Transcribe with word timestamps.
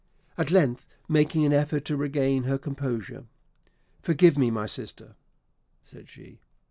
At 0.35 0.49
length, 0.49 0.87
making 1.07 1.45
an 1.45 1.53
effort 1.53 1.85
to 1.85 1.95
regain 1.95 2.45
her 2.45 2.57
composure, 2.57 3.25
"Forgive 4.01 4.35
me, 4.35 4.49
my 4.49 4.65
sister!" 4.65 5.13
said 5.83 6.09
she. 6.09 6.39